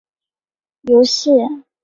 [0.81, 1.29] 游戏